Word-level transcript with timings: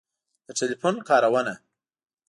د 0.45 0.47
ټیلیفون 0.57 0.95
کارونه 1.09 1.53